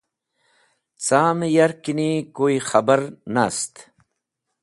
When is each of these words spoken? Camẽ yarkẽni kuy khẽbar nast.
Camẽ 1.05 1.51
yarkẽni 1.55 2.09
kuy 2.35 2.55
khẽbar 2.67 3.01
nast. 3.33 3.73